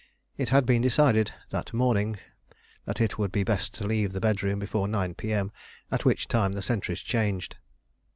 [0.35, 2.17] It had been decided that morning
[2.85, 5.51] that it would be best to leave the bedroom before 9 P.M.,
[5.91, 7.57] at which time the sentries changed.